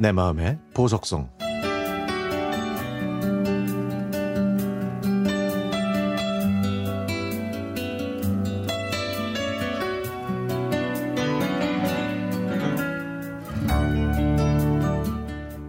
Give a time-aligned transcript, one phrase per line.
[0.00, 1.28] 내 마음의 보석성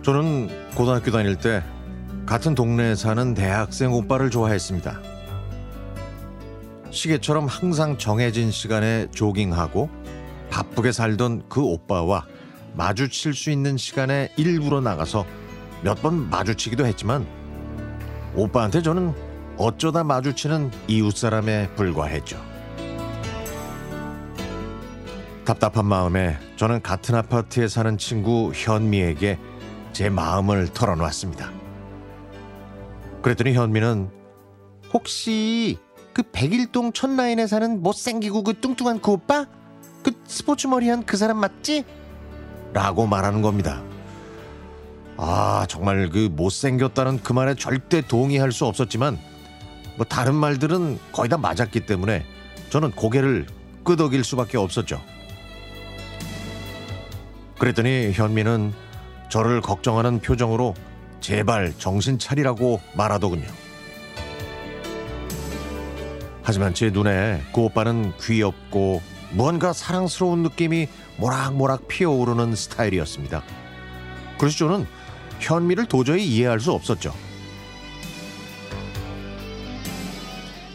[0.03, 1.63] 저는 고등학교 다닐 때
[2.27, 5.01] 같은 동네에 사는 대학생 오빠를 좋아했습니다.
[6.91, 9.89] 시계처럼 항상 정해진 시간에 조깅하고
[10.51, 12.25] 바쁘게 살던 그 오빠와
[12.75, 15.25] 마주칠 수 있는 시간에 일부러 나가서
[15.83, 17.25] 몇 번 마주치기도 했지만
[18.35, 19.13] 오빠한테 저는
[19.57, 22.41] 어쩌다 마주치는 이웃 사람에 불과했죠.
[25.45, 29.39] 답답한 마음에 저는 같은 아파트에 사는 친구 현미에게
[29.93, 31.51] 제 마음을 털어놓았습니다.
[33.21, 34.09] 그랬더니 현미는
[34.93, 35.77] 혹시
[36.13, 39.47] 그 백일동 천라인에 사는 못생기고 그 뚱뚱한 그 오빠?
[40.03, 41.83] 그 스포츠 머리한 그 사람 맞지?
[42.73, 43.81] 라고 말하는 겁니다.
[45.17, 49.17] 아, 정말 그 못생겼다는 그 말에 절대 동의할 수 없었지만
[49.97, 52.25] 뭐 다른 말들은 거의 다 맞았기 때문에
[52.69, 53.47] 저는 고개를
[53.83, 55.01] 끄덕일 수밖에 없었죠.
[57.57, 58.73] 그랬더니 현미는
[59.29, 60.73] 저를 걱정하는 표정으로
[61.19, 63.47] 제발 정신 차리라고 말하더군요.
[66.43, 69.01] 하지만 제 눈에 그 오빠는 귀엽고
[69.31, 73.43] 무언가 사랑스러운 느낌이 모락모락 피어오르는 스타일이었습니다.
[74.37, 74.87] 그래서 저는
[75.39, 77.13] 현미를 도저히 이해할 수 없었죠.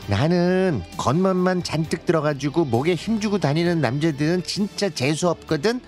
[0.07, 5.81] 나는 겉멋만 잔뜩 들어가지고 목에 힘주고 다니는 남자들은 진짜 재수 없거든.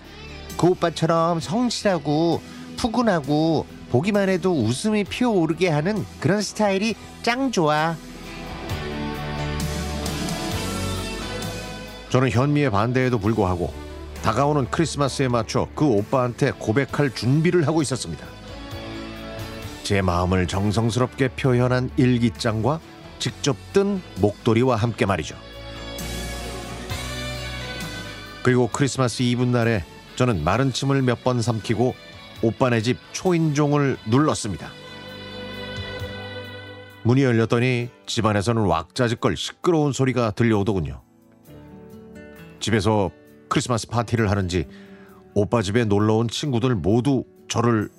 [0.56, 2.41] 그 오빠처럼 성실하고
[2.78, 7.95] 푸근하고 보기만 해도 웃음이 피어오르게 하는 그런 스타일이 짱 좋아.
[12.17, 13.75] 저는 현미의 반대에도 불구하고
[14.22, 18.27] 다가오는 크리스마스에 맞춰 그 오빠한테 고백할 준비를 하고 있었습니다.
[19.83, 22.80] 제 마음을 정성스럽게 표현한 일기장과
[23.18, 25.36] 직접 뜬 목도리와 함께 말이죠.
[28.42, 31.95] 그리고 크리스마스 이브 날에 저는 마른 침을 몇 번 삼키고
[32.40, 34.70] 오빠네 집 초인종을 눌렀습니다.
[37.02, 41.05] 문이 열렸더니 집안에서는 왁자지껄 시끄러운 소리가 들려오더군요.
[42.66, 43.12] 집에서
[43.48, 44.66] 크리스마스 파티를 하는지
[45.34, 47.90] 오빠 집에 놀러 온 친구들 모두 저를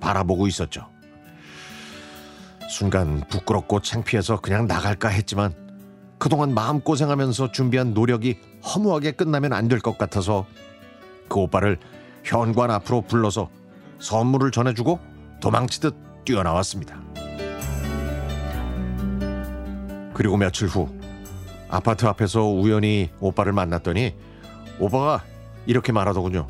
[0.00, 0.88] 바라보고 있었죠.
[2.68, 5.54] 순간 부끄럽고 창피해서 그냥 나갈까 했지만
[6.18, 10.44] 그동안 마음고생하면서 준비한 노력이 허무하게 끝나면 안 될 것 같아서
[11.28, 11.78] 그 오빠를
[12.24, 13.48] 현관 앞으로 불러서
[14.00, 14.98] 선물을 전해주고
[15.40, 17.00] 도망치듯 뛰어나왔습니다.
[20.14, 20.88] 그리고 며칠 후
[21.68, 24.14] 아파트 앞에서 우연히 오빠를 만났더니
[24.78, 25.22] 오빠가
[25.66, 26.46] 이렇게 말하더군요.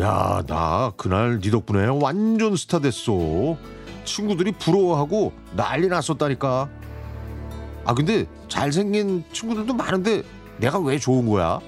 [0.00, 3.56] 야, 나 그날 네 덕분에 완전 스타 됐어.
[4.04, 6.68] 친구들이 부러워하고 난리 났었다니까.
[7.84, 10.22] 아, 근데 잘생긴 친구들도 많은데
[10.58, 11.60] 내가 왜 좋은 거야?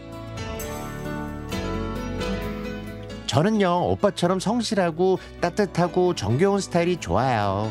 [3.26, 7.70] 저는요, 오빠처럼 성실하고 따뜻하고 정겨운 스타일이 좋아요.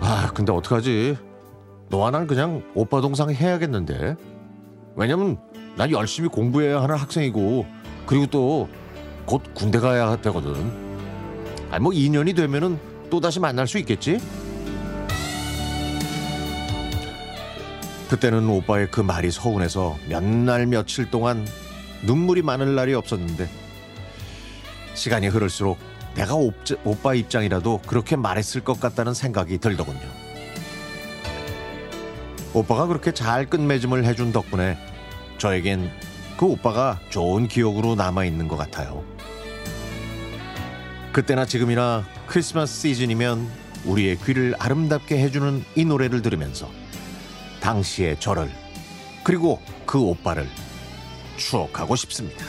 [0.00, 1.16] 아, 근데 어떡하지?
[1.94, 4.16] 너와 난 그냥 오빠 동상 해야겠는데.
[4.96, 5.38] 왜냐면
[5.76, 7.66] 난 열심히 공부해야 하는 학생이고
[8.06, 8.68] 그리고 또
[9.26, 10.52] 곧 군대 가야 되거든.
[11.70, 12.78] 아니 뭐 2년이 되면은
[13.08, 14.18] 또 다시 만날 수 있겠지?
[18.10, 21.46] 그때는 오빠의 그 말이 서운해서 몇 날 며칠 동안
[22.02, 23.48] 눈물이 많을 날이 없었는데
[24.92, 25.78] 시간이 흐를수록
[26.14, 30.23] 내가 옵자, 오빠 입장이라도 그렇게 말했을 것 같다는 생각이 들더군요.
[32.54, 34.78] 오빠가 그렇게 잘 끝맺음을 해준 덕분에
[35.38, 35.90] 저에겐
[36.36, 39.04] 그 오빠가 좋은 기억으로 남아있는 것 같아요.
[41.12, 43.48] 그때나 지금이나 크리스마스 시즌이면
[43.84, 46.70] 우리의 귀를 아름답게 해주는 이 노래를 들으면서
[47.60, 48.48] 당시의 저를
[49.24, 50.48] 그리고 그 오빠를
[51.36, 52.44] 추억하고 싶습니다.